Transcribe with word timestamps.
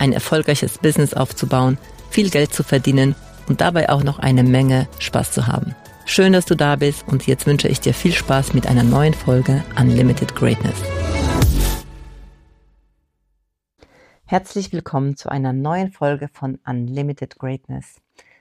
ein 0.00 0.12
erfolgreiches 0.12 0.78
Business 0.78 1.14
aufzubauen, 1.14 1.78
viel 2.10 2.30
Geld 2.30 2.52
zu 2.52 2.62
verdienen 2.62 3.14
und 3.48 3.60
dabei 3.60 3.88
auch 3.88 4.02
noch 4.02 4.18
eine 4.18 4.42
Menge 4.42 4.88
Spaß 4.98 5.32
zu 5.32 5.46
haben. 5.46 5.74
Schön, 6.06 6.32
dass 6.32 6.46
du 6.46 6.54
da 6.54 6.76
bist 6.76 7.06
und 7.06 7.26
jetzt 7.26 7.46
wünsche 7.46 7.68
ich 7.68 7.80
dir 7.80 7.92
viel 7.92 8.12
Spaß 8.12 8.54
mit 8.54 8.66
einer 8.66 8.82
neuen 8.82 9.14
Folge 9.14 9.62
Unlimited 9.78 10.34
Greatness. 10.34 10.76
Herzlich 14.24 14.72
willkommen 14.72 15.16
zu 15.16 15.30
einer 15.30 15.52
neuen 15.52 15.90
Folge 15.90 16.28
von 16.28 16.58
Unlimited 16.66 17.38
Greatness. 17.38 18.00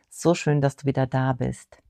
So 0.10 0.34
schön, 0.34 0.62
dass 0.62 0.76
du 0.76 0.86
wieder 0.86 1.08
da 1.08 1.34
bist. 1.34 1.82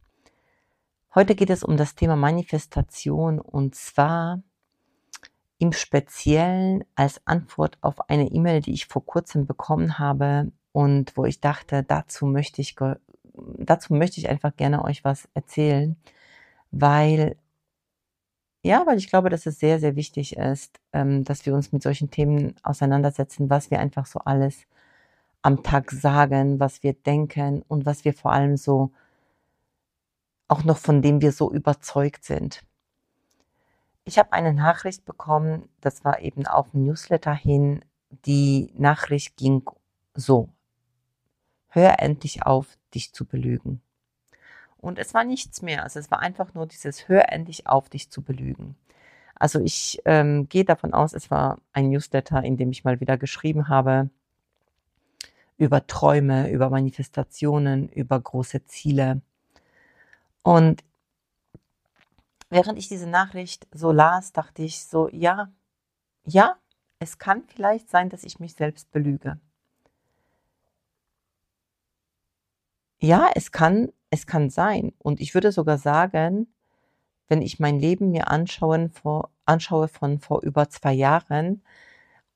Heute 1.16 1.34
geht 1.34 1.50
es 1.50 1.64
um 1.64 1.78
das 1.78 1.96
Thema 1.96 2.16
Manifestation 2.16 3.40
und 3.40 3.74
zwar 3.74 4.44
im 5.60 5.74
Speziellen 5.74 6.84
als 6.96 7.22
Antwort 7.26 7.78
auf 7.82 8.10
eine 8.10 8.30
E-Mail, 8.32 8.62
die 8.62 8.74
ich 8.74 8.88
vor 8.88 9.06
kurzem 9.06 9.48
bekommen 9.48 10.00
habe 10.00 10.52
und 10.72 11.18
wo 11.18 11.26
ich 11.26 11.42
dachte, 11.42 11.84
dazu 11.84 12.26
möchte 12.28 12.62
ich, 12.62 12.76
dazu 13.58 13.94
möchte 13.94 14.20
ich 14.20 14.30
einfach 14.30 14.56
gerne 14.56 14.84
euch 14.84 15.04
was 15.04 15.28
erzählen, 15.34 15.96
weil 16.72 17.38
ja, 18.64 18.86
weil 18.86 18.98
ich 18.98 19.10
glaube, 19.10 19.30
dass 19.30 19.46
es 19.46 19.60
sehr, 19.60 19.80
sehr 19.80 19.96
wichtig 19.96 20.36
ist, 20.36 20.80
ähm, 20.92 21.24
dass 21.24 21.46
wir 21.46 21.54
uns 21.54 21.72
mit 21.72 21.84
solchen 21.84 22.12
Themen 22.12 22.56
auseinandersetzen, 22.64 23.50
was 23.50 23.72
wir 23.72 23.80
einfach 23.80 24.06
so 24.06 24.20
alles 24.20 24.66
am 25.42 25.64
Tag 25.64 25.92
sagen, 25.92 26.60
was 26.60 26.84
wir 26.84 26.94
denken 26.94 27.64
und 27.68 27.86
was 27.86 28.04
wir 28.06 28.14
vor 28.14 28.34
allem 28.34 28.58
so 28.58 28.92
auch 30.48 30.64
noch 30.64 30.78
von 30.78 31.02
dem 31.02 31.22
wir 31.22 31.32
so 31.32 31.52
überzeugt 31.52 32.26
sind. 32.26 32.64
Ich 34.08 34.18
habe 34.18 34.32
eine 34.32 34.54
Nachricht 34.54 35.04
bekommen, 35.04 35.68
das 35.82 36.06
war 36.06 36.22
eben 36.22 36.48
auf 36.48 36.72
dem 36.72 36.86
Newsletter 36.86 37.34
hin. 37.34 37.84
Die 38.26 38.72
Nachricht 38.78 39.36
ging 39.36 39.64
so. 40.14 40.48
Hör 41.68 42.00
endlich 42.00 42.46
auf, 42.46 42.78
dich 42.96 43.12
zu 43.12 43.26
belügen. 43.26 43.82
Und 44.78 44.98
es 44.98 45.14
war 45.14 45.26
nichts 45.26 45.62
mehr. 45.62 45.84
Also 45.84 46.00
es 46.00 46.10
war 46.10 46.20
einfach 46.22 46.54
nur 46.54 46.68
dieses 46.68 47.10
Hör 47.10 47.34
endlich 47.34 47.68
auf, 47.68 47.90
dich 47.90 48.10
zu 48.10 48.22
belügen. 48.22 48.78
Also 49.36 49.60
ich 49.60 50.02
ähm, 50.06 50.48
gehe 50.48 50.64
davon 50.64 50.94
aus, 50.94 51.12
es 51.12 51.30
war 51.30 51.60
ein 51.74 51.90
Newsletter, 51.90 52.42
in 52.46 52.56
dem 52.56 52.72
ich 52.72 52.86
mal 52.86 53.02
wieder 53.02 53.18
geschrieben 53.18 53.68
habe 53.68 54.10
über 55.58 55.86
Träume, 55.86 56.50
über 56.50 56.70
Manifestationen, 56.70 57.90
über 57.90 58.22
große 58.22 58.64
Ziele. 58.64 59.20
Und 60.44 60.86
während 62.50 62.78
ich 62.80 62.88
diese 62.88 63.08
Nachricht 63.08 63.68
so 63.74 63.92
las, 63.92 64.34
dachte 64.34 64.64
ich 64.64 64.86
so, 64.86 65.10
ja, 65.10 65.52
ja, 66.26 66.58
es 67.00 67.18
kann 67.20 67.44
vielleicht 67.48 67.90
sein, 67.90 68.10
dass 68.10 68.24
ich 68.24 68.40
mich 68.40 68.56
selbst 68.56 68.92
belüge. 68.92 69.40
Ja, 73.00 73.30
es 73.36 73.52
kann 73.52 73.92
es 74.10 74.26
kann 74.28 74.50
sein. 74.50 74.94
Und 75.00 75.20
ich 75.20 75.34
würde 75.34 75.52
sogar 75.52 75.78
sagen, 75.78 76.48
wenn 77.28 77.42
ich 77.42 77.60
mein 77.60 77.80
Leben 77.80 78.12
mir 78.12 78.30
anschaue, 78.30 78.90
vor, 78.90 79.32
anschaue 79.46 79.88
von 79.88 80.20
vor 80.20 80.42
über 80.44 80.70
zwei 80.70 80.94
Jahren 80.94 81.64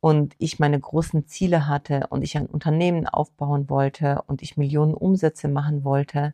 und 0.02 0.36
ich 0.40 0.60
meine 0.60 0.80
großen 0.80 1.28
Ziele 1.28 1.68
hatte 1.68 2.08
und 2.10 2.24
ich 2.24 2.38
ein 2.38 2.48
Unternehmen 2.48 3.08
aufbauen 3.08 3.70
wollte 3.70 4.24
und 4.28 4.42
ich 4.42 4.58
Millionen 4.58 4.94
Umsätze 4.94 5.48
machen 5.48 5.84
wollte 5.84 6.34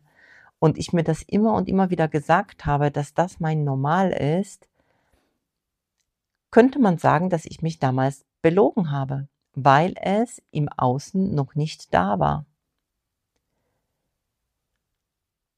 und 0.58 0.78
ich 0.78 0.92
mir 0.92 1.04
das 1.04 1.22
immer 1.22 1.54
und 1.54 1.68
immer 1.68 1.90
wieder 1.90 2.08
gesagt 2.08 2.66
habe, 2.66 2.90
dass 2.90 3.14
das 3.14 3.40
mein 3.40 3.64
Normal 3.64 4.10
ist, 4.10 4.68
könnte 6.50 6.78
man 6.78 6.98
sagen, 6.98 7.30
dass 7.30 7.44
ich 7.44 7.62
mich 7.62 7.78
damals 7.78 8.24
belogen 8.42 8.90
habe, 8.90 9.28
weil 9.54 9.94
es 10.00 10.42
im 10.50 10.68
Außen 10.68 11.34
noch 11.34 11.54
nicht 11.54 11.92
da 11.92 12.18
war. 12.18 12.46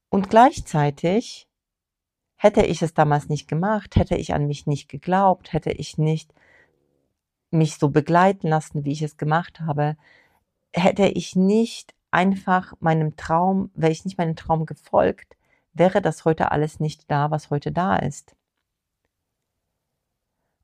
Und 0.09 0.29
gleichzeitig 0.29 1.47
hätte 2.35 2.65
ich 2.65 2.81
es 2.81 2.93
damals 2.93 3.29
nicht 3.29 3.47
gemacht, 3.47 3.95
hätte 3.95 4.15
ich 4.15 4.33
an 4.33 4.47
mich 4.47 4.67
nicht 4.67 4.89
geglaubt, 4.89 5.53
hätte 5.53 5.71
ich 5.71 5.97
nicht 5.97 6.33
mich 7.49 7.77
so 7.77 7.89
begleiten 7.89 8.47
lassen, 8.47 8.83
wie 8.83 8.91
ich 8.91 9.01
es 9.01 9.17
gemacht 9.17 9.59
habe, 9.61 9.95
hätte 10.73 11.05
ich 11.05 11.35
nicht 11.35 11.93
einfach 12.11 12.73
meinem 12.79 13.15
Traum, 13.15 13.71
wäre 13.73 13.91
ich 13.91 14.05
nicht 14.05 14.17
meinem 14.17 14.35
Traum 14.35 14.65
gefolgt, 14.65 15.37
wäre 15.73 16.01
das 16.01 16.25
heute 16.25 16.51
alles 16.51 16.79
nicht 16.79 17.09
da, 17.09 17.31
was 17.31 17.49
heute 17.49 17.71
da 17.71 17.95
ist. 17.95 18.35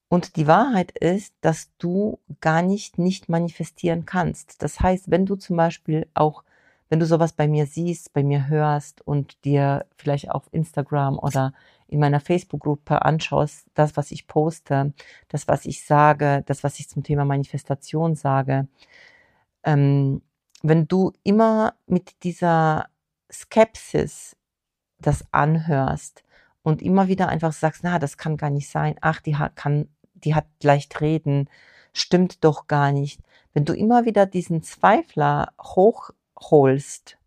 Und 0.09 0.37
die 0.37 0.47
Wahrheit 0.47 0.91
ist, 0.91 1.33
dass 1.41 1.69
du 1.77 2.19
gar 2.39 2.61
nicht 2.61 2.97
nicht 2.97 3.27
manifestieren 3.29 4.05
kannst. 4.05 4.61
Das 4.63 4.79
heißt, 4.79 5.11
wenn 5.11 5.25
du 5.25 5.35
zum 5.35 5.57
Beispiel 5.57 6.07
auch 6.13 6.43
wenn 6.89 6.99
du 6.99 7.05
sowas 7.05 7.33
bei 7.33 7.47
mir 7.47 7.65
siehst, 7.65 8.13
bei 8.13 8.23
mir 8.23 8.47
hörst 8.47 9.05
und 9.05 9.43
dir 9.43 9.85
vielleicht 9.97 10.31
auf 10.31 10.47
Instagram 10.51 11.19
oder 11.19 11.53
in 11.87 11.99
meiner 11.99 12.19
Facebook-Gruppe 12.19 13.03
anschaust, 13.03 13.67
das, 13.73 13.97
was 13.97 14.11
ich 14.11 14.27
poste, 14.27 14.93
das, 15.27 15.47
was 15.47 15.65
ich 15.65 15.85
sage, 15.85 16.43
das, 16.45 16.63
was 16.63 16.79
ich 16.79 16.89
zum 16.89 17.03
Thema 17.03 17.25
Manifestation 17.25 18.15
sage, 18.15 18.67
ähm, 19.63 20.21
wenn 20.63 20.87
du 20.87 21.13
immer 21.23 21.75
mit 21.85 22.23
dieser 22.23 22.89
Skepsis 23.31 24.35
das 24.99 25.25
anhörst 25.31 26.23
und 26.63 26.81
immer 26.81 27.07
wieder 27.07 27.29
einfach 27.29 27.53
sagst, 27.53 27.83
na, 27.83 27.99
das 27.99 28.17
kann 28.17 28.37
gar 28.37 28.49
nicht 28.49 28.69
sein, 28.69 28.95
ach, 29.01 29.21
die 29.21 29.37
hat, 29.37 29.55
kann, 29.55 29.89
die 30.13 30.35
hat 30.35 30.45
leicht 30.61 31.01
reden, 31.01 31.49
stimmt 31.93 32.43
doch 32.43 32.67
gar 32.67 32.91
nicht. 32.91 33.21
Wenn 33.53 33.65
du 33.65 33.73
immer 33.73 34.05
wieder 34.05 34.25
diesen 34.25 34.63
Zweifler 34.63 35.53
hoch 35.61 36.11
holst 36.39 37.17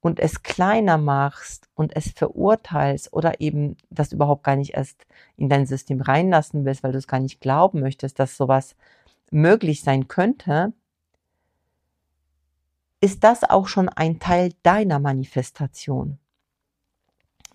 und 0.00 0.18
es 0.18 0.42
kleiner 0.42 0.98
machst 0.98 1.68
und 1.74 1.94
es 1.96 2.10
verurteilst 2.10 3.12
oder 3.12 3.40
eben 3.40 3.76
das 3.90 4.12
überhaupt 4.12 4.44
gar 4.44 4.56
nicht 4.56 4.74
erst 4.74 5.06
in 5.36 5.48
dein 5.48 5.66
System 5.66 6.00
reinlassen 6.00 6.64
willst, 6.64 6.82
weil 6.82 6.92
du 6.92 6.98
es 6.98 7.06
gar 7.06 7.20
nicht 7.20 7.40
glauben 7.40 7.80
möchtest, 7.80 8.18
dass 8.18 8.36
sowas 8.36 8.76
möglich 9.30 9.82
sein 9.82 10.08
könnte, 10.08 10.72
ist 13.02 13.24
das 13.24 13.42
auch 13.42 13.66
schon 13.66 13.88
ein 13.88 14.20
Teil 14.20 14.54
deiner 14.62 15.00
Manifestation. 15.00 16.18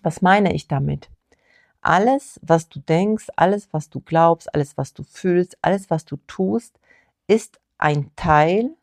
Was 0.02 0.20
meine 0.20 0.54
ich 0.54 0.68
damit? 0.68 1.08
Alles, 1.80 2.38
was 2.42 2.68
du 2.68 2.80
denkst, 2.80 3.28
alles, 3.34 3.72
was 3.72 3.88
du 3.88 4.00
glaubst, 4.00 4.54
alles, 4.54 4.76
was 4.76 4.92
du 4.92 5.02
fühlst, 5.02 5.56
alles, 5.62 5.88
was 5.88 6.04
du 6.04 6.18
tust, 6.26 6.78
ist 7.26 7.58
ein 7.78 8.10
Teil 8.14 8.76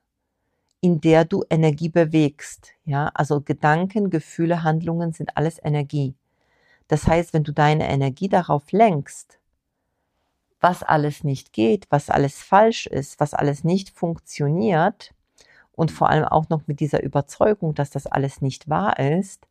in 0.82 1.02
der 1.02 1.26
du 1.26 1.44
Energie 1.50 1.90
bewegst. 1.90 2.74
Ja, 2.84 3.10
also 3.16 3.42
Gedanken, 3.42 4.12
Gefühle, 4.12 4.62
Handlungen 4.62 5.14
sind 5.14 5.36
alles 5.36 5.60
Energie. 5.64 6.16
Das 6.88 7.08
heißt, 7.08 7.34
wenn 7.34 7.44
du 7.44 7.54
deine 7.54 7.90
Energie 7.90 8.30
darauf 8.30 8.72
lenkst, 8.72 9.40
was 10.62 10.84
alles 10.84 11.24
nicht 11.24 11.54
geht, 11.54 11.88
was 11.90 12.12
alles 12.12 12.42
falsch 12.42 12.86
ist, 12.86 13.20
was 13.20 13.34
alles 13.34 13.64
nicht 13.64 13.90
funktioniert 13.90 15.16
und 15.76 15.92
vor 15.92 16.10
allem 16.10 16.26
auch 16.26 16.50
noch 16.50 16.68
mit 16.68 16.80
dieser 16.80 17.04
Überzeugung, 17.04 17.76
dass 17.76 17.90
das 17.90 18.08
alles 18.08 18.42
nicht 18.42 18.70
wahr 18.70 19.00
ist, 19.00 19.48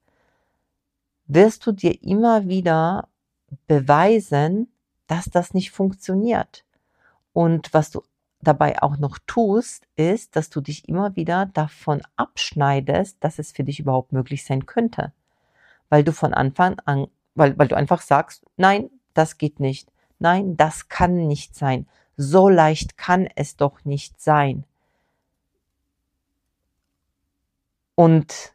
wirst 1.26 1.66
du 1.66 1.72
dir 1.72 2.02
immer 2.02 2.48
wieder 2.48 3.08
beweisen, 3.66 4.68
dass 5.06 5.26
das 5.26 5.54
nicht 5.54 5.70
funktioniert. 5.70 6.64
Und 7.32 7.72
was 7.74 7.90
du 7.90 8.02
dabei 8.40 8.82
auch 8.82 8.98
noch 8.98 9.18
tust, 9.26 9.86
ist, 9.96 10.36
dass 10.36 10.50
du 10.50 10.60
dich 10.60 10.88
immer 10.88 11.16
wieder 11.16 11.46
davon 11.46 12.02
abschneidest, 12.16 13.16
dass 13.20 13.38
es 13.38 13.52
für 13.52 13.64
dich 13.64 13.80
überhaupt 13.80 14.12
möglich 14.12 14.44
sein 14.44 14.66
könnte. 14.66 15.12
Weil 15.88 16.04
du 16.04 16.12
von 16.12 16.34
Anfang 16.34 16.78
an, 16.84 17.06
weil, 17.34 17.58
weil 17.58 17.68
du 17.68 17.76
einfach 17.76 18.00
sagst, 18.00 18.44
nein, 18.56 18.90
das 19.14 19.38
geht 19.38 19.60
nicht. 19.60 19.90
Nein, 20.18 20.56
das 20.56 20.88
kann 20.88 21.26
nicht 21.26 21.54
sein. 21.54 21.86
So 22.16 22.48
leicht 22.48 22.96
kann 22.96 23.28
es 23.34 23.56
doch 23.56 23.84
nicht 23.84 24.20
sein. 24.20 24.64
Und 27.94 28.54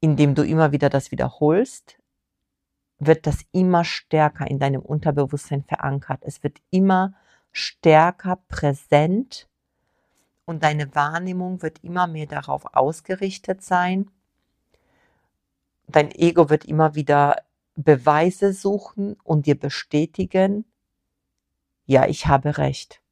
indem 0.00 0.34
du 0.34 0.42
immer 0.44 0.72
wieder 0.72 0.88
das 0.88 1.10
wiederholst, 1.10 1.98
wird 2.98 3.26
das 3.26 3.44
immer 3.52 3.84
stärker 3.84 4.46
in 4.46 4.58
deinem 4.58 4.82
Unterbewusstsein 4.82 5.62
verankert. 5.64 6.22
Es 6.22 6.42
wird 6.42 6.58
immer 6.70 7.14
stärker 7.52 8.36
präsent 8.48 9.48
und 10.44 10.62
deine 10.62 10.94
Wahrnehmung 10.94 11.62
wird 11.62 11.82
immer 11.82 12.06
mehr 12.06 12.26
darauf 12.26 12.74
ausgerichtet 12.74 13.62
sein. 13.62 14.10
Dein 15.86 16.10
Ego 16.10 16.50
wird 16.50 16.64
immer 16.64 16.94
wieder 16.94 17.42
Beweise 17.76 18.52
suchen 18.52 19.16
und 19.24 19.46
dir 19.46 19.58
bestätigen, 19.58 20.64
ja, 21.86 22.06
ich 22.06 22.26
habe 22.26 22.58
recht. 22.58 23.02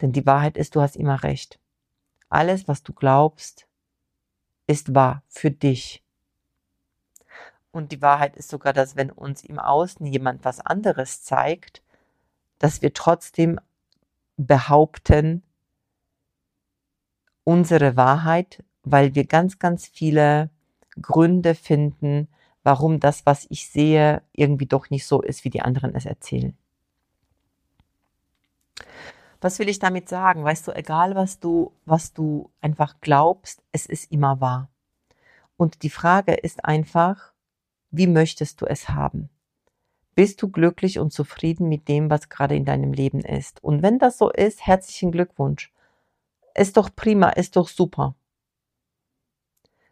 Denn 0.00 0.12
die 0.12 0.26
Wahrheit 0.26 0.56
ist, 0.56 0.76
du 0.76 0.80
hast 0.80 0.96
immer 0.96 1.22
recht. 1.22 1.58
Alles, 2.28 2.68
was 2.68 2.82
du 2.82 2.92
glaubst, 2.92 3.66
ist 4.66 4.94
wahr 4.94 5.22
für 5.28 5.50
dich. 5.50 6.02
Und 7.70 7.92
die 7.92 8.02
Wahrheit 8.02 8.36
ist 8.36 8.48
sogar, 8.48 8.72
dass 8.72 8.96
wenn 8.96 9.10
uns 9.10 9.42
im 9.44 9.58
Außen 9.58 10.06
jemand 10.06 10.44
was 10.44 10.60
anderes 10.60 11.22
zeigt, 11.22 11.82
dass 12.58 12.82
wir 12.82 12.92
trotzdem 12.92 13.58
behaupten, 14.36 15.42
unsere 17.44 17.96
Wahrheit, 17.96 18.64
weil 18.82 19.14
wir 19.14 19.26
ganz, 19.26 19.58
ganz 19.58 19.86
viele 19.86 20.50
Gründe 21.00 21.54
finden, 21.54 22.28
warum 22.62 23.00
das, 23.00 23.26
was 23.26 23.46
ich 23.50 23.68
sehe, 23.68 24.22
irgendwie 24.32 24.66
doch 24.66 24.90
nicht 24.90 25.06
so 25.06 25.20
ist, 25.20 25.44
wie 25.44 25.50
die 25.50 25.62
anderen 25.62 25.94
es 25.94 26.06
erzählen. 26.06 26.56
Was 29.44 29.58
will 29.58 29.68
ich 29.68 29.78
damit 29.78 30.08
sagen? 30.08 30.42
Weißt 30.42 30.66
du, 30.66 30.72
egal 30.72 31.14
was 31.16 31.38
du, 31.38 31.70
was 31.84 32.14
du 32.14 32.50
einfach 32.62 32.94
glaubst, 33.02 33.62
es 33.72 33.84
ist 33.84 34.10
immer 34.10 34.40
wahr. 34.40 34.70
Und 35.58 35.82
die 35.82 35.90
Frage 35.90 36.32
ist 36.32 36.64
einfach, 36.64 37.34
wie 37.90 38.06
möchtest 38.06 38.62
du 38.62 38.64
es 38.64 38.88
haben? 38.88 39.28
Bist 40.14 40.40
du 40.40 40.48
glücklich 40.48 40.98
und 40.98 41.12
zufrieden 41.12 41.68
mit 41.68 41.88
dem, 41.88 42.08
was 42.08 42.30
gerade 42.30 42.56
in 42.56 42.64
deinem 42.64 42.94
Leben 42.94 43.20
ist? 43.20 43.62
Und 43.62 43.82
wenn 43.82 43.98
das 43.98 44.16
so 44.16 44.30
ist, 44.30 44.66
herzlichen 44.66 45.12
Glückwunsch. 45.12 45.74
Ist 46.54 46.78
doch 46.78 46.88
prima, 46.96 47.28
ist 47.28 47.56
doch 47.56 47.68
super. 47.68 48.14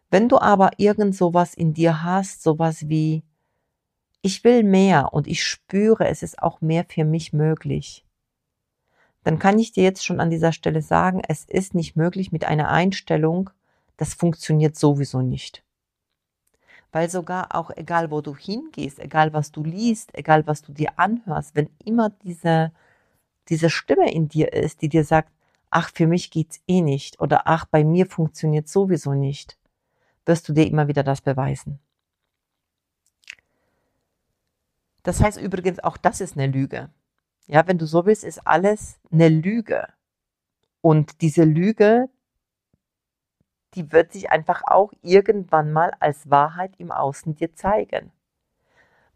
Wenn 0.09 0.29
du 0.29 0.39
aber 0.39 0.71
irgend 0.77 1.15
sowas 1.15 1.53
in 1.53 1.75
dir 1.75 2.01
hast, 2.01 2.41
sowas 2.41 2.89
wie, 2.89 3.21
ich 4.23 4.43
will 4.43 4.63
mehr 4.63 5.13
und 5.13 5.27
ich 5.27 5.43
spüre, 5.43 6.07
es 6.07 6.23
ist 6.23 6.41
auch 6.41 6.59
mehr 6.59 6.85
für 6.89 7.05
mich 7.05 7.33
möglich, 7.33 8.03
dann 9.23 9.39
kann 9.39 9.57
ich 9.59 9.71
dir 9.71 9.83
jetzt 9.83 10.05
schon 10.05 10.19
an 10.19 10.29
dieser 10.29 10.51
Stelle 10.51 10.81
sagen, 10.81 11.21
es 11.27 11.45
ist 11.45 11.75
nicht 11.75 11.95
möglich 11.95 12.31
mit 12.31 12.45
einer 12.45 12.69
Einstellung, 12.69 13.49
das 13.97 14.13
funktioniert 14.13 14.75
sowieso 14.75 15.21
nicht. 15.21 15.63
Weil 16.91 17.09
sogar 17.09 17.55
auch 17.55 17.71
egal, 17.71 18.11
wo 18.11 18.21
du 18.21 18.35
hingehst, 18.35 18.99
egal 18.99 19.33
was 19.33 19.51
du 19.51 19.63
liest, 19.63 20.13
egal 20.13 20.45
was 20.45 20.61
du 20.61 20.73
dir 20.73 20.99
anhörst, 20.99 21.55
wenn 21.55 21.69
immer 21.83 22.09
diese, 22.09 22.71
diese 23.49 23.69
Stimme 23.69 24.11
in 24.11 24.27
dir 24.27 24.53
ist, 24.53 24.81
die 24.81 24.89
dir 24.89 25.03
sagt, 25.03 25.31
ach, 25.71 25.89
für 25.91 26.05
mich 26.05 26.29
geht's 26.29 26.61
eh 26.67 26.81
nicht 26.81 27.19
oder 27.19 27.47
ach, 27.47 27.65
bei 27.65 27.83
mir 27.83 28.05
funktioniert 28.05 28.67
sowieso 28.67 29.13
nicht, 29.13 29.57
wirst 30.25 30.47
du 30.47 30.53
dir 30.53 30.67
immer 30.67 30.87
wieder 30.87 31.03
das 31.03 31.21
beweisen. 31.21 31.79
Das 35.01 35.19
heißt 35.21 35.39
übrigens, 35.39 35.79
auch 35.79 35.97
das 35.97 36.21
ist 36.21 36.37
eine 36.37 36.47
Lüge. 36.47 36.89
Ja, 37.47 37.67
wenn 37.67 37.77
du 37.77 37.85
so 37.85 38.05
willst, 38.05 38.23
ist 38.23 38.45
alles 38.47 38.99
eine 39.11 39.29
Lüge. 39.29 39.87
Und 40.81 41.21
diese 41.21 41.43
Lüge, 41.43 42.09
die 43.73 43.91
wird 43.91 44.13
sich 44.13 44.29
einfach 44.29 44.63
auch 44.65 44.93
irgendwann 45.01 45.71
mal 45.71 45.91
als 45.99 46.29
Wahrheit 46.29 46.73
im 46.77 46.91
Außen 46.91 47.35
dir 47.35 47.53
zeigen. 47.55 48.11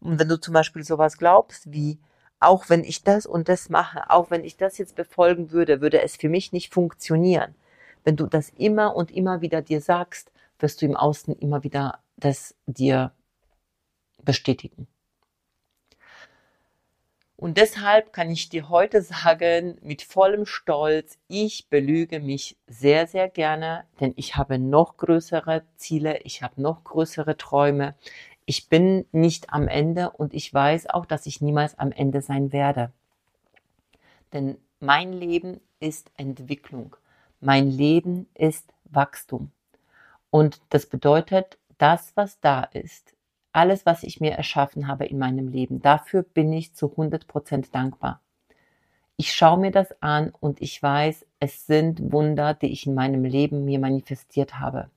Und 0.00 0.18
wenn 0.18 0.28
du 0.28 0.40
zum 0.40 0.54
Beispiel 0.54 0.84
sowas 0.84 1.18
glaubst 1.18 1.72
wie, 1.72 1.98
auch 2.40 2.68
wenn 2.68 2.84
ich 2.84 3.02
das 3.02 3.26
und 3.26 3.48
das 3.48 3.68
mache, 3.68 4.10
auch 4.10 4.30
wenn 4.30 4.44
ich 4.44 4.56
das 4.56 4.78
jetzt 4.78 4.94
befolgen 4.94 5.50
würde, 5.50 5.80
würde 5.80 6.02
es 6.02 6.16
für 6.16 6.28
mich 6.28 6.52
nicht 6.52 6.72
funktionieren. 6.72 7.54
Wenn 8.04 8.16
du 8.16 8.26
das 8.26 8.50
immer 8.50 8.94
und 8.94 9.10
immer 9.10 9.40
wieder 9.40 9.60
dir 9.60 9.80
sagst, 9.80 10.30
wirst 10.58 10.80
du 10.80 10.86
im 10.86 10.96
Außen 10.96 11.34
immer 11.34 11.64
wieder 11.64 12.00
das 12.16 12.54
dir 12.66 13.12
bestätigen. 14.22 14.86
Und 17.40 17.56
deshalb 17.56 18.12
kann 18.12 18.32
ich 18.32 18.48
dir 18.48 18.68
heute 18.68 19.00
sagen, 19.00 19.78
mit 19.80 20.02
vollem 20.02 20.44
Stolz, 20.44 21.18
ich 21.28 21.68
belüge 21.68 22.18
mich 22.18 22.56
sehr, 22.66 23.06
sehr 23.06 23.28
gerne, 23.28 23.84
denn 24.00 24.12
ich 24.16 24.34
habe 24.34 24.58
noch 24.58 24.96
größere 24.96 25.62
Ziele, 25.76 26.18
ich 26.22 26.42
habe 26.42 26.60
noch 26.60 26.82
größere 26.82 27.36
Träume. 27.36 27.94
Ich 28.44 28.68
bin 28.68 29.06
nicht 29.12 29.52
am 29.52 29.68
Ende 29.68 30.10
und 30.10 30.34
ich 30.34 30.52
weiß 30.52 30.90
auch, 30.90 31.06
dass 31.06 31.26
ich 31.26 31.40
niemals 31.40 31.78
am 31.78 31.92
Ende 31.92 32.22
sein 32.22 32.52
werde. 32.52 32.90
Denn 34.32 34.58
mein 34.80 35.12
Leben 35.12 35.60
ist 35.78 36.10
Entwicklung. 36.16 36.96
Mein 37.40 37.70
Leben 37.70 38.28
ist 38.34 38.74
Wachstum. 38.84 39.52
Und 40.30 40.60
das 40.70 40.86
bedeutet, 40.86 41.56
das, 41.78 42.16
was 42.16 42.40
da 42.40 42.64
ist, 42.64 43.14
alles, 43.52 43.86
was 43.86 44.02
ich 44.02 44.20
mir 44.20 44.32
erschaffen 44.32 44.88
habe 44.88 45.06
in 45.06 45.18
meinem 45.18 45.48
Leben. 45.48 45.80
Dafür 45.80 46.22
bin 46.22 46.52
ich 46.52 46.74
zu 46.74 46.90
100 46.90 47.26
Prozent 47.26 47.74
dankbar. 47.74 48.20
Ich 49.16 49.34
schaue 49.34 49.58
mir 49.58 49.72
das 49.72 50.00
an 50.00 50.32
und 50.38 50.62
ich 50.62 50.80
weiß, 50.82 51.26
es 51.40 51.66
sind 51.66 52.12
Wunder, 52.12 52.54
die 52.54 52.70
ich 52.70 52.86
in 52.86 52.94
meinem 52.94 53.24
Leben 53.24 53.64
mir 53.64 53.80
manifestiert 53.80 54.60
habe. 54.60 54.90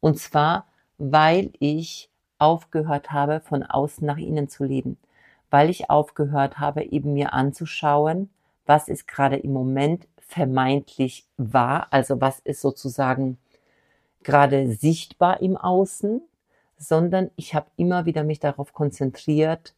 Und 0.00 0.18
zwar, 0.18 0.66
weil 0.96 1.52
ich 1.58 2.08
aufgehört 2.38 3.10
habe, 3.10 3.40
von 3.40 3.62
außen 3.62 4.06
nach 4.06 4.16
innen 4.16 4.48
zu 4.48 4.64
leben. 4.64 4.96
Weil 5.50 5.70
ich 5.70 5.90
aufgehört 5.90 6.58
habe, 6.58 6.84
eben 6.84 7.12
mir 7.12 7.32
anzuschauen, 7.32 8.30
was 8.64 8.88
ist 8.88 9.08
gerade 9.08 9.36
im 9.36 9.52
Moment 9.52 10.06
vermeintlich 10.18 11.26
wahr, 11.36 11.88
also 11.90 12.20
was 12.20 12.38
ist 12.40 12.60
sozusagen 12.60 13.38
gerade 14.22 14.70
sichtbar 14.72 15.40
im 15.40 15.56
Außen 15.56 16.20
sondern 16.78 17.30
ich 17.36 17.54
habe 17.54 17.70
immer 17.76 18.06
wieder 18.06 18.24
mich 18.24 18.40
darauf 18.40 18.72
konzentriert 18.72 19.74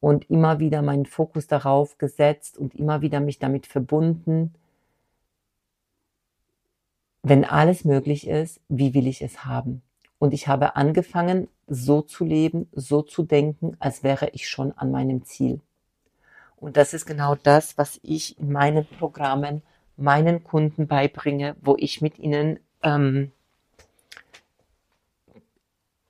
und 0.00 0.30
immer 0.30 0.58
wieder 0.58 0.82
meinen 0.82 1.06
Fokus 1.06 1.46
darauf 1.46 1.98
gesetzt 1.98 2.56
und 2.58 2.74
immer 2.74 3.02
wieder 3.02 3.20
mich 3.20 3.38
damit 3.38 3.66
verbunden, 3.66 4.54
wenn 7.22 7.44
alles 7.44 7.84
möglich 7.84 8.26
ist, 8.26 8.60
wie 8.68 8.94
will 8.94 9.06
ich 9.06 9.22
es 9.22 9.44
haben? 9.44 9.82
Und 10.18 10.34
ich 10.34 10.48
habe 10.48 10.76
angefangen, 10.76 11.48
so 11.66 12.02
zu 12.02 12.24
leben, 12.24 12.68
so 12.72 13.02
zu 13.02 13.22
denken, 13.22 13.76
als 13.78 14.02
wäre 14.02 14.28
ich 14.30 14.48
schon 14.48 14.72
an 14.72 14.90
meinem 14.90 15.24
Ziel. 15.24 15.60
Und 16.56 16.76
das 16.76 16.94
ist 16.94 17.06
genau 17.06 17.34
das, 17.34 17.76
was 17.78 17.98
ich 18.02 18.38
in 18.38 18.52
meinen 18.52 18.86
Programmen 18.86 19.62
meinen 19.96 20.44
Kunden 20.44 20.86
beibringe, 20.86 21.56
wo 21.60 21.76
ich 21.78 22.00
mit 22.00 22.18
ihnen 22.18 22.60
ähm, 22.82 23.32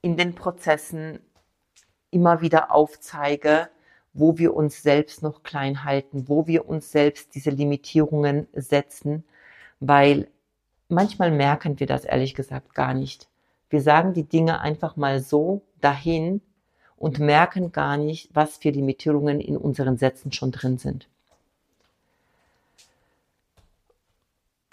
in 0.03 0.17
den 0.17 0.35
Prozessen 0.35 1.21
immer 2.11 2.41
wieder 2.41 2.73
aufzeige, 2.73 3.69
wo 4.13 4.37
wir 4.37 4.55
uns 4.55 4.83
selbst 4.83 5.23
noch 5.23 5.43
klein 5.43 5.85
halten, 5.85 6.29
wo 6.29 6.47
wir 6.47 6.69
uns 6.69 6.93
selbst 6.93 7.35
diese 7.35 7.51
Limitierungen 7.51 8.47
setzen, 8.53 9.25
weil 9.81 10.29
manchmal 10.89 11.31
merken 11.31 11.81
wir 11.81 11.87
das 11.87 12.05
ehrlich 12.05 12.35
gesagt 12.35 12.75
gar 12.75 12.93
nicht. 12.93 13.29
Wir 13.71 13.81
sagen 13.81 14.13
die 14.13 14.29
Dinge 14.29 14.61
einfach 14.61 14.97
mal 14.97 15.21
so 15.21 15.63
dahin 15.81 16.43
und 16.97 17.19
merken 17.19 17.73
gar 17.73 17.97
nicht, 17.97 18.29
was 18.35 18.59
für 18.59 18.71
Limitierungen 18.71 19.41
in 19.41 19.57
unseren 19.57 19.97
Sätzen 19.97 20.31
schon 20.31 20.53
drin 20.53 20.77
sind. 20.77 21.09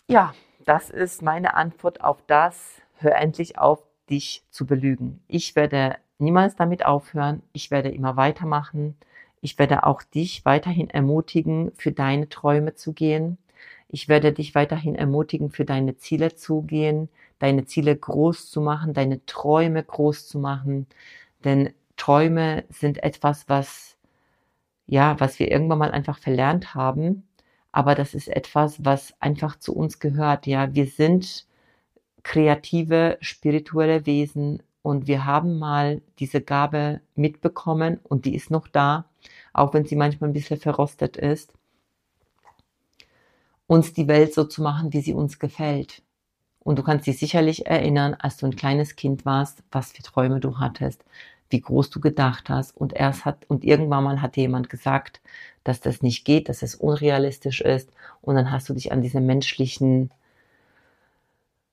Ja, 0.07 0.33
das 0.65 0.89
ist 0.89 1.21
meine 1.21 1.53
Antwort 1.53 2.01
auf 2.01 2.21
das. 2.27 2.81
Hör 2.97 3.15
endlich 3.15 3.57
auf, 3.57 3.79
dich 4.09 4.43
zu 4.49 4.65
belügen. 4.65 5.21
Ich 5.27 5.55
werde 5.55 5.97
niemals 6.17 6.55
damit 6.55 6.85
aufhören. 6.85 7.41
Ich 7.53 7.71
werde 7.71 7.89
immer 7.89 8.17
weitermachen. 8.17 8.95
Ich 9.41 9.57
werde 9.57 9.85
auch 9.85 10.03
dich 10.03 10.45
weiterhin 10.45 10.89
ermutigen, 10.89 11.71
für 11.75 11.91
deine 11.91 12.29
Träume 12.29 12.75
zu 12.75 12.93
gehen. 12.93 13.37
Ich 13.87 14.07
werde 14.07 14.33
dich 14.33 14.53
weiterhin 14.55 14.95
ermutigen, 14.95 15.49
für 15.51 15.65
deine 15.65 15.97
Ziele 15.97 16.35
zu 16.35 16.61
gehen, 16.61 17.09
deine 17.39 17.65
Ziele 17.65 17.95
groß 17.95 18.51
zu 18.51 18.61
machen, 18.61 18.93
deine 18.93 19.25
Träume 19.25 19.83
groß 19.83 20.27
zu 20.27 20.39
machen. 20.39 20.87
Denn 21.43 21.73
Träume 21.97 22.65
sind 22.69 23.03
etwas, 23.03 23.49
was, 23.49 23.97
ja, 24.87 25.19
was 25.19 25.39
wir 25.39 25.51
irgendwann 25.51 25.79
mal 25.79 25.91
einfach 25.91 26.19
verlernt 26.19 26.75
haben. 26.75 27.27
Aber 27.71 27.95
das 27.95 28.13
ist 28.13 28.29
etwas, 28.29 28.83
was 28.85 29.13
einfach 29.21 29.57
zu 29.59 29.75
uns 29.75 29.99
gehört. 29.99 30.47
Ja, 30.47 30.73
wir 30.75 30.87
sind 30.87 31.47
kreative, 32.23 33.17
spirituelle 33.21 34.05
Wesen 34.05 34.61
und 34.81 35.07
wir 35.07 35.25
haben 35.25 35.59
mal 35.59 36.01
diese 36.19 36.41
Gabe 36.41 37.01
mitbekommen 37.15 37.99
und 38.03 38.25
die 38.25 38.35
ist 38.35 38.51
noch 38.51 38.67
da, 38.67 39.05
auch 39.53 39.73
wenn 39.73 39.85
sie 39.85 39.95
manchmal 39.95 40.29
ein 40.29 40.33
bisschen 40.33 40.59
verrostet 40.59 41.17
ist, 41.17 41.53
uns 43.67 43.93
die 43.93 44.07
Welt 44.07 44.33
so 44.33 44.45
zu 44.45 44.61
machen, 44.61 44.93
wie 44.93 45.01
sie 45.01 45.13
uns 45.13 45.37
gefällt. 45.37 46.01
Und 46.59 46.77
du 46.77 46.83
kannst 46.83 47.07
dich 47.07 47.19
sicherlich 47.19 47.67
erinnern, 47.67 48.15
als 48.15 48.37
du 48.37 48.45
ein 48.45 48.55
kleines 48.55 48.95
Kind 48.95 49.25
warst, 49.25 49.63
was 49.71 49.91
für 49.91 50.03
Träume 50.03 50.39
du 50.39 50.59
hattest, 50.59 51.05
wie 51.49 51.61
groß 51.61 51.89
du 51.89 51.99
gedacht 51.99 52.49
hast. 52.49 52.75
Und 52.75 52.93
erst 52.93 53.25
hat, 53.25 53.45
und 53.47 53.63
irgendwann 53.63 54.03
mal 54.03 54.21
hat 54.21 54.35
dir 54.35 54.41
jemand 54.41 54.69
gesagt, 54.69 55.21
dass 55.63 55.81
das 55.81 56.01
nicht 56.01 56.25
geht, 56.25 56.49
dass 56.49 56.61
es 56.61 56.75
unrealistisch 56.75 57.61
ist. 57.61 57.91
Und 58.21 58.35
dann 58.35 58.51
hast 58.51 58.69
du 58.69 58.73
dich 58.73 58.91
an 58.91 59.01
diese 59.01 59.21
menschlichen 59.21 60.11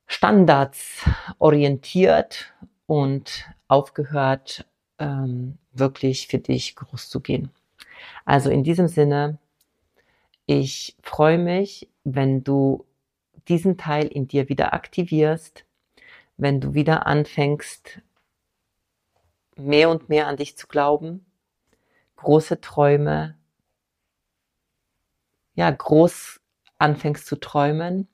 Standards 0.07 1.05
orientiert 1.37 2.53
und 2.85 3.45
aufgehört, 3.67 4.65
ähm, 4.99 5.57
wirklich 5.73 6.27
für 6.27 6.39
dich 6.39 6.75
groß 6.75 7.09
zu 7.09 7.19
gehen. 7.19 7.51
Also 8.25 8.49
in 8.49 8.63
diesem 8.63 8.87
Sinne, 8.87 9.37
ich 10.45 10.95
freue 11.03 11.37
mich, 11.37 11.89
wenn 12.03 12.43
du 12.43 12.85
diesen 13.47 13.77
Teil 13.77 14.07
in 14.07 14.27
dir 14.27 14.49
wieder 14.49 14.73
aktivierst, 14.73 15.65
wenn 16.37 16.61
du 16.61 16.73
wieder 16.73 17.05
anfängst, 17.05 18.01
mehr 19.55 19.89
und 19.89 20.09
mehr 20.09 20.27
an 20.27 20.37
dich 20.37 20.57
zu 20.57 20.67
glauben, 20.67 21.25
große 22.15 22.61
Träume, 22.61 23.37
ja, 25.55 25.69
groß 25.71 26.39
anfängst 26.77 27.25
zu 27.25 27.35
träumen. 27.37 28.07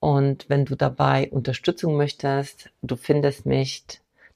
Und 0.00 0.48
wenn 0.48 0.64
du 0.64 0.76
dabei 0.76 1.30
Unterstützung 1.30 1.96
möchtest, 1.96 2.70
du 2.82 2.96
findest 2.96 3.46
mich, 3.46 3.84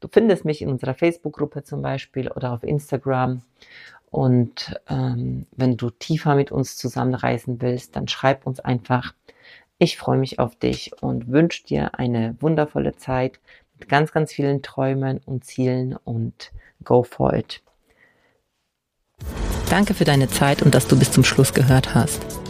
du 0.00 0.08
findest 0.08 0.44
mich 0.44 0.62
in 0.62 0.68
unserer 0.68 0.94
Facebook-Gruppe 0.94 1.62
zum 1.62 1.82
Beispiel 1.82 2.28
oder 2.30 2.52
auf 2.52 2.62
Instagram. 2.62 3.42
Und 4.10 4.74
ähm, 4.88 5.46
wenn 5.52 5.76
du 5.76 5.90
tiefer 5.90 6.34
mit 6.34 6.50
uns 6.50 6.76
zusammenreisen 6.76 7.60
willst, 7.60 7.94
dann 7.94 8.08
schreib 8.08 8.46
uns 8.46 8.58
einfach. 8.60 9.14
Ich 9.78 9.96
freue 9.96 10.18
mich 10.18 10.38
auf 10.38 10.56
dich 10.56 10.92
und 11.00 11.28
wünsche 11.28 11.64
dir 11.64 11.94
eine 11.98 12.36
wundervolle 12.40 12.96
Zeit 12.96 13.38
mit 13.78 13.88
ganz, 13.88 14.12
ganz 14.12 14.32
vielen 14.32 14.62
Träumen 14.62 15.20
und 15.24 15.44
Zielen 15.44 15.96
und 16.04 16.52
go 16.84 17.02
for 17.02 17.32
it. 17.34 17.62
Danke 19.70 19.94
für 19.94 20.04
deine 20.04 20.28
Zeit 20.28 20.62
und 20.62 20.74
dass 20.74 20.88
du 20.88 20.98
bis 20.98 21.12
zum 21.12 21.22
Schluss 21.22 21.54
gehört 21.54 21.94
hast. 21.94 22.49